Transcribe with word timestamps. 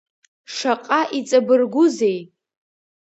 Шаҟа 0.55 1.01
иҵабыргәузеи! 1.17 2.19